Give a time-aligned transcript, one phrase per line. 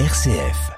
[0.00, 0.72] RCF.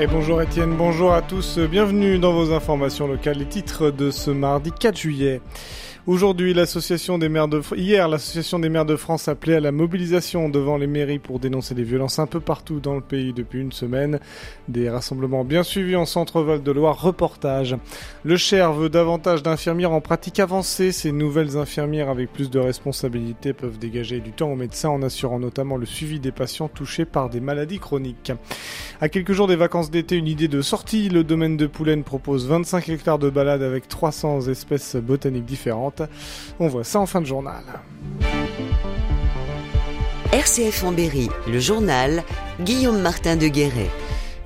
[0.00, 4.30] Et bonjour Étienne, bonjour à tous, bienvenue dans vos informations locales, les titres de ce
[4.30, 5.42] mardi 4 juillet.
[6.08, 10.48] Aujourd'hui, l'association des maires de hier, l'association des maires de France appelait à la mobilisation
[10.48, 13.72] devant les mairies pour dénoncer les violences un peu partout dans le pays depuis une
[13.72, 14.18] semaine.
[14.68, 17.02] Des rassemblements bien suivis en centre-val de Loire.
[17.02, 17.76] Reportage.
[18.24, 20.92] Le Cher veut davantage d'infirmières en pratique avancée.
[20.92, 25.38] Ces nouvelles infirmières avec plus de responsabilités peuvent dégager du temps aux médecins en assurant
[25.38, 28.32] notamment le suivi des patients touchés par des maladies chroniques.
[29.00, 31.08] À quelques jours des vacances d'été, une idée de sortie.
[31.08, 36.02] Le domaine de Poulaine propose 25 hectares de balade avec 300 espèces botaniques différentes.
[36.58, 37.62] On voit ça en fin de journal.
[40.32, 42.24] RCF en le journal
[42.60, 43.90] Guillaume Martin de Guéret.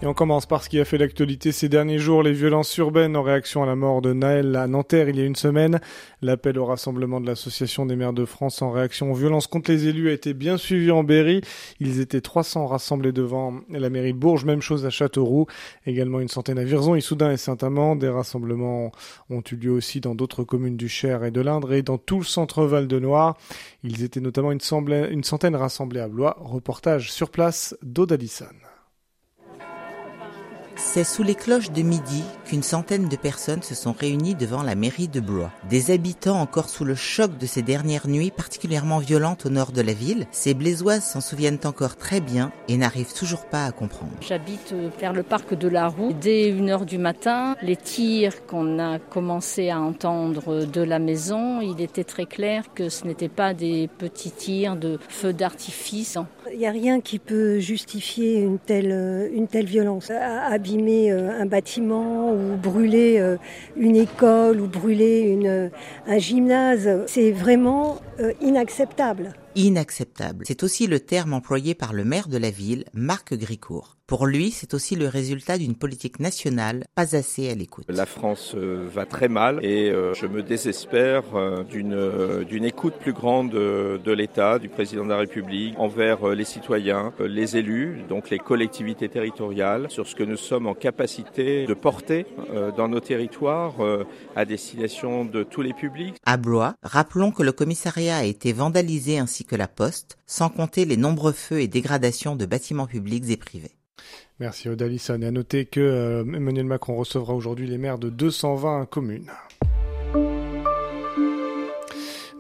[0.03, 3.17] Et on commence par ce qui a fait l'actualité ces derniers jours, les violences urbaines
[3.17, 5.81] en réaction à la mort de Naël à Nanterre il y a une semaine.
[6.23, 9.87] L'appel au rassemblement de l'Association des maires de France en réaction aux violences contre les
[9.87, 11.41] élus a été bien suivi en Berry.
[11.79, 15.47] Ils étaient 300 rassemblés devant la mairie Bourges, même chose à Châteauroux,
[15.87, 17.95] également une centaine à Virzon, Issoudun et Saint-Amand.
[17.95, 18.91] Des rassemblements
[19.31, 22.19] ont eu lieu aussi dans d'autres communes du Cher et de l'Indre et dans tout
[22.19, 23.37] le centre Val de Noir.
[23.85, 24.61] Ils étaient notamment une,
[25.23, 26.39] centaine rassemblés à Blois.
[26.41, 28.11] Reportage sur place d'Aude
[30.77, 34.75] c'est sous les cloches de midi qu'une centaine de personnes se sont réunies devant la
[34.75, 35.51] mairie de Blois.
[35.69, 39.81] Des habitants encore sous le choc de ces dernières nuits particulièrement violentes au nord de
[39.81, 44.13] la ville, ces Blaisoises s'en souviennent encore très bien et n'arrivent toujours pas à comprendre.
[44.21, 46.13] J'habite euh, vers le parc de la Roue.
[46.21, 51.81] Dès 1h du matin, les tirs qu'on a commencé à entendre de la maison, il
[51.81, 56.19] était très clair que ce n'étaient pas des petits tirs de feux d'artifice.
[56.53, 60.11] Il n'y a rien qui peut justifier une telle, euh, une telle violence.
[60.11, 63.37] Abîmer euh, un bâtiment ou brûler euh,
[63.77, 65.39] une école ou brûler
[66.07, 67.97] un gymnase, c'est vraiment
[68.43, 69.33] inacceptable.
[69.55, 70.45] Inacceptable.
[70.47, 73.97] C'est aussi le terme employé par le maire de la ville, Marc Gricourt.
[74.13, 77.87] Pour lui, c'est aussi le résultat d'une politique nationale pas assez à l'écoute.
[77.89, 82.93] La France euh, va très mal et euh, je me désespère euh, d'une d'une écoute
[83.01, 88.29] plus grande de l'État, du président de la République envers les citoyens, les élus, donc
[88.29, 92.27] les collectivités territoriales sur ce que nous sommes en capacité de porter
[92.77, 93.75] dans nos territoires
[94.37, 96.17] à destination de tous les publics.
[96.27, 100.85] À Blois, rappelons que le commissariat a été vandalisé ainsi que la poste, sans compter
[100.85, 103.77] les nombreux feux et dégradations de bâtiments publics et privés.
[104.41, 105.21] Merci Odalison.
[105.21, 109.31] Et à noter que euh, Emmanuel Macron recevra aujourd'hui les maires de 220 communes.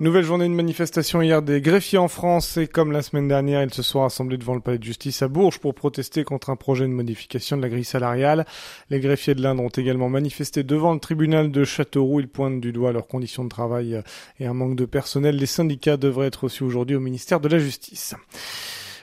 [0.00, 3.72] Nouvelle journée de manifestation hier des greffiers en France et comme la semaine dernière, ils
[3.72, 6.86] se sont rassemblés devant le palais de justice à Bourges pour protester contre un projet
[6.86, 8.46] de modification de la grille salariale.
[8.90, 12.20] Les greffiers de l'Inde ont également manifesté devant le tribunal de Châteauroux.
[12.20, 14.02] Ils pointent du doigt leurs conditions de travail
[14.40, 15.36] et un manque de personnel.
[15.36, 18.14] Les syndicats devraient être reçus aujourd'hui au ministère de la Justice.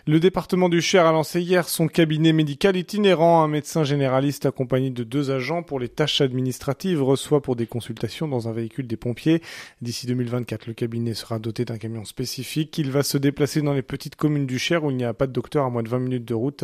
[0.10, 3.44] Le département du Cher a lancé hier son cabinet médical itinérant.
[3.44, 8.28] Un médecin généraliste accompagné de deux agents pour les tâches administratives reçoit pour des consultations
[8.28, 9.44] dans un véhicule des pompiers.
[9.84, 12.76] D'ici 2024, le cabinet sera doté d'un camion spécifique.
[12.80, 15.28] Il va se déplacer dans les petites communes du Cher où il n'y a pas
[15.28, 16.64] de docteur à moins de 20 minutes de route.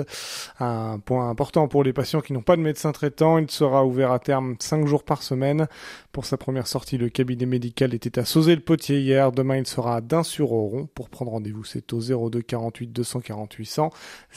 [0.59, 3.37] Un point important pour les patients qui n'ont pas de médecin traitant.
[3.37, 5.67] Il sera ouvert à terme 5 jours par semaine.
[6.11, 9.31] Pour sa première sortie, le cabinet médical était à Sauzé-le-Potier hier.
[9.31, 10.89] Demain, il sera à Dain-sur-Oron.
[10.95, 13.89] Pour prendre rendez-vous, c'est au 02 48 240 800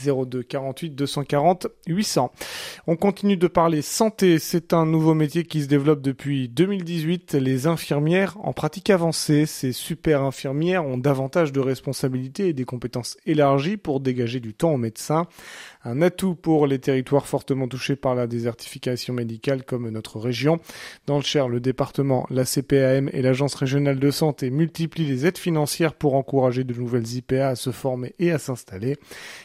[0.05, 2.33] 02 48 240 800.
[2.87, 4.39] On continue de parler santé.
[4.39, 7.35] C'est un nouveau métier qui se développe depuis 2018.
[7.35, 9.47] Les infirmières en pratique avancée.
[9.47, 14.73] Ces super infirmières ont davantage de responsabilités et des compétences élargies pour dégager du temps
[14.73, 15.27] aux médecins.
[15.85, 20.61] Un atout pour les territoires fortement touchés par la désertification médicale comme notre région.
[21.07, 25.39] Dans le Cher, le département, la CPAM et l'Agence régionale de santé multiplient les aides
[25.39, 28.78] financières pour encourager de nouvelles IPA à se former et à s'installer.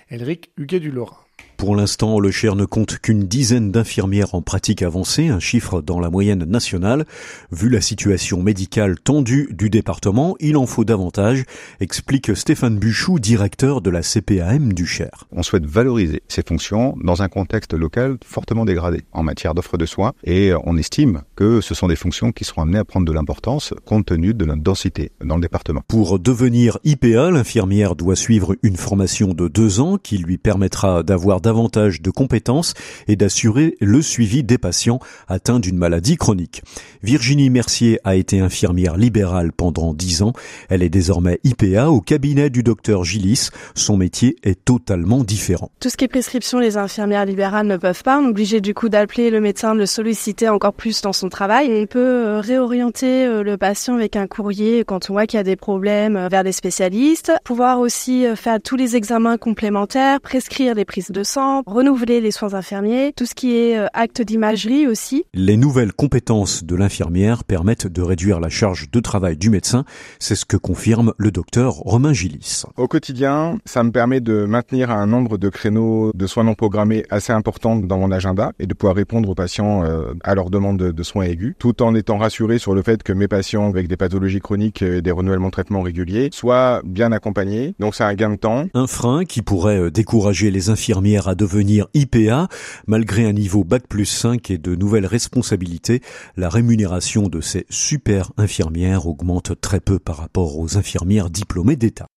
[0.10, 1.23] Elric Huguet du Lorrain.
[1.64, 6.02] Pour l'instant, le Cher ne compte qu'une dizaine d'infirmières en pratique avancée, un chiffre dans
[6.02, 7.06] la moyenne nationale.
[7.54, 11.46] Vu la situation médicale tendue du département, il en faut davantage,
[11.80, 15.26] explique Stéphane Buchou, directeur de la CPAM du Cher.
[15.32, 19.86] On souhaite valoriser ces fonctions dans un contexte local fortement dégradé en matière d'offres de
[19.86, 23.14] soins et on estime que ce sont des fonctions qui seront amenées à prendre de
[23.14, 25.84] l'importance compte tenu de notre densité dans le département.
[25.88, 31.40] Pour devenir IPA, l'infirmière doit suivre une formation de deux ans qui lui permettra d'avoir
[31.40, 32.74] davantage davantage de compétences
[33.08, 36.64] et d'assurer le suivi des patients atteints d'une maladie chronique.
[37.04, 40.34] Virginie Mercier a été infirmière libérale pendant dix ans.
[40.70, 43.50] Elle est désormais IPA au cabinet du docteur Gillis.
[43.76, 45.70] Son métier est totalement différent.
[45.80, 48.18] Tout ce qui est prescription, les infirmières libérales ne peuvent pas.
[48.18, 51.30] On est obligé du coup d'appeler le médecin, de le solliciter encore plus dans son
[51.30, 51.70] travail.
[51.72, 55.42] On peut euh, réorienter euh, le patient avec un courrier quand on voit qu'il y
[55.42, 57.32] a des problèmes euh, vers des spécialistes.
[57.44, 62.54] Pouvoir aussi faire tous les examens complémentaires, prescrire des prises de sang, renouveler les soins
[62.54, 65.26] infirmiers, tout ce qui est acte d'imagerie aussi.
[65.34, 69.86] Les nouvelles compétences de l'infirmière permettent de réduire la charge de travail du médecin.
[70.20, 72.64] C'est ce que confirme le docteur Romain Gillis.
[72.78, 77.06] Au quotidien, ça me permet de maintenir un nombre de créneaux de soins non programmés
[77.10, 79.84] assez important dans mon agenda et de pouvoir répondre aux patients
[80.24, 83.28] à leur demande de, soins aigus, tout en étant rassuré sur le fait que mes
[83.28, 87.76] patients avec des pathologies chroniques et des renouvellements de traitement réguliers soient bien accompagnés.
[87.80, 88.66] Donc c'est un gain de temps.
[88.74, 92.48] Un frein qui pourrait euh, décourager les infirmières à devenir IPA,
[92.88, 96.02] malgré un niveau Bac plus 5 et de nouvelles responsabilités,
[96.38, 102.08] la rémunération de ces super infirmières augmente très peu par rapport aux infirmières diplômées d'État.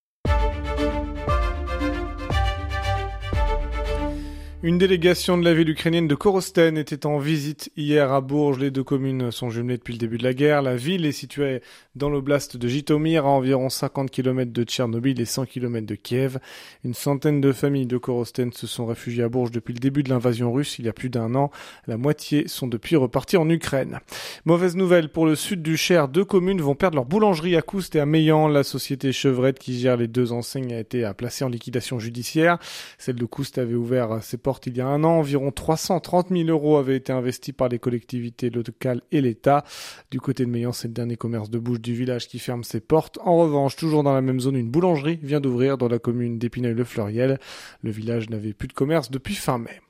[4.63, 8.59] Une délégation de la ville ukrainienne de Korosten était en visite hier à Bourges.
[8.59, 10.63] Les deux communes sont jumelées depuis le début de la guerre.
[10.63, 11.61] La ville est située
[11.95, 16.39] dans l'oblast de Jitomir, à environ 50 km de Tchernobyl et 100 km de Kiev.
[16.85, 20.09] Une centaine de familles de Korosten se sont réfugiées à Bourges depuis le début de
[20.09, 21.51] l'invasion russe il y a plus d'un an.
[21.87, 24.01] La moitié sont depuis repartis en Ukraine.
[24.47, 26.09] Mauvaise nouvelle pour le sud du Cher.
[26.09, 28.49] Deux communes vont perdre leur boulangerie à Koust et à Meillan.
[28.49, 32.59] La société Chevrette qui gère les deux enseignes a été placée en liquidation judiciaire.
[32.97, 35.19] Celle de Koust avait ouvert ses portes il y a un an.
[35.19, 39.65] Environ 330 000 euros avaient été investis par les collectivités locales et l'État.
[40.11, 42.81] Du côté de Meillan, c'est le dernier commerce de bouche du village qui ferme ses
[42.81, 43.19] portes.
[43.25, 47.39] En revanche, toujours dans la même zone, une boulangerie vient d'ouvrir dans la commune d'Épineuil-le-Fleuriel.
[47.83, 49.81] Le village n'avait plus de commerce depuis fin mai.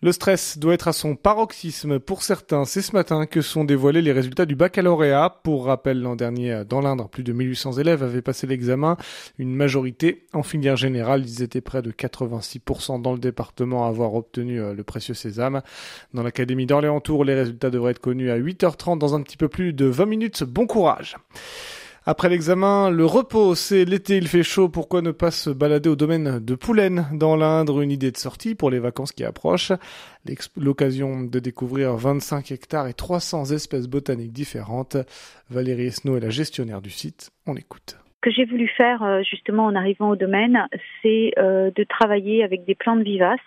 [0.00, 2.64] Le stress doit être à son paroxysme pour certains.
[2.64, 5.40] C'est ce matin que sont dévoilés les résultats du baccalauréat.
[5.42, 8.96] Pour rappel, l'an dernier, dans l'Indre, plus de 1800 élèves avaient passé l'examen.
[9.38, 11.24] Une majorité en filière générale.
[11.26, 15.62] Ils étaient près de 86% dans le département à avoir obtenu euh, le précieux sésame.
[16.14, 19.72] Dans l'académie d'Orléans-Tours, les résultats devraient être connus à 8h30 dans un petit peu plus
[19.72, 20.44] de 20 minutes.
[20.44, 21.16] Bon courage!
[22.10, 25.94] Après l'examen, le repos, c'est l'été, il fait chaud, pourquoi ne pas se balader au
[25.94, 29.72] domaine de Poulaine dans l'Indre, une idée de sortie pour les vacances qui approchent.
[30.56, 34.96] L'occasion de découvrir 25 hectares et 300 espèces botaniques différentes.
[35.50, 37.98] Valérie Esnault est la gestionnaire du site, on écoute.
[38.16, 40.66] Ce que j'ai voulu faire euh, justement en arrivant au domaine,
[41.02, 43.38] c'est euh, de travailler avec des plantes vivaces.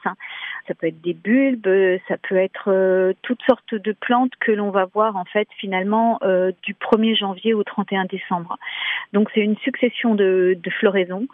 [0.67, 1.67] Ça peut être des bulbes,
[2.07, 6.19] ça peut être euh, toutes sortes de plantes que l'on va voir en fait finalement
[6.63, 8.57] du 1er janvier au 31 décembre.
[9.13, 11.27] Donc c'est une succession de, de floraisons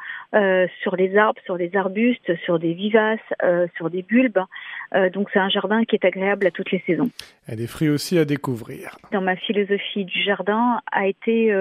[0.81, 3.19] sur les arbres, sur les arbustes, sur des vivaces,
[3.75, 4.39] sur des bulbes.
[5.13, 7.09] donc c'est un jardin qui est agréable à toutes les saisons.
[7.47, 8.97] A des fruits aussi à découvrir.
[9.11, 11.51] Dans ma philosophie du jardin a été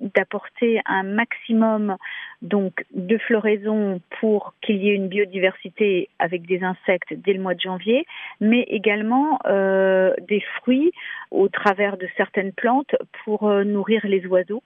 [0.00, 1.96] d'apporter un maximum
[2.42, 7.54] donc de floraison pour qu'il y ait une biodiversité avec des insectes dès le mois
[7.54, 8.06] de janvier,
[8.40, 10.92] mais également euh, des fruits
[11.30, 12.94] au travers de certaines plantes
[13.24, 14.62] pour euh, nourrir les oiseaux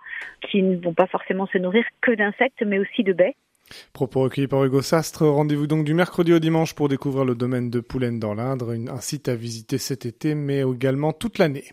[0.50, 3.36] qui ne vont pas forcément se nourrir que d'insectes mais aussi de baies.
[3.92, 7.70] Propos recueillis par Hugo Sastre, rendez-vous donc du mercredi au dimanche pour découvrir le domaine
[7.70, 11.64] de Poulaine dans l'Indre, un site à visiter cet été mais également toute l'année.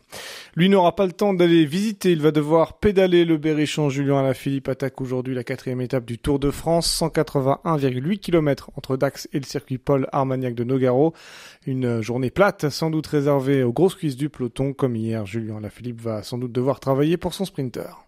[0.55, 3.89] Lui n'aura pas le temps d'aller visiter, il va devoir pédaler le Berrichon.
[3.89, 9.27] Julien Alaphilippe attaque aujourd'hui la quatrième étape du Tour de France, 181,8 km entre Dax
[9.33, 11.13] et le circuit Paul Armagnac de Nogaro.
[11.65, 15.25] Une journée plate, sans doute réservée aux grosses cuisses du peloton, comme hier.
[15.25, 18.05] Julien Alaphilippe va sans doute devoir travailler pour son sprinter.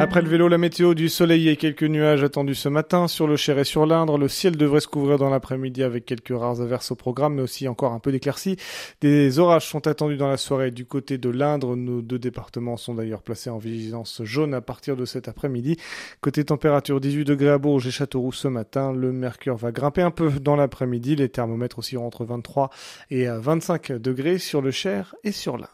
[0.00, 3.34] Après le vélo, la météo du soleil et quelques nuages attendus ce matin sur le
[3.34, 4.16] Cher et sur l'Indre.
[4.16, 7.66] Le ciel devrait se couvrir dans l'après-midi avec quelques rares averses au programme, mais aussi
[7.66, 8.56] encore un peu d'éclaircies.
[9.00, 11.74] Des orages sont attendus dans la soirée du côté de l'Indre.
[11.74, 15.76] Nos deux départements sont d'ailleurs placés en vigilance jaune à partir de cet après-midi.
[16.20, 18.92] Côté température, 18 degrés à Bourges et Châteauroux ce matin.
[18.92, 21.16] Le mercure va grimper un peu dans l'après-midi.
[21.16, 22.70] Les thermomètres aussi entre 23
[23.10, 25.68] et 25 degrés sur le Cher et sur l'Indre.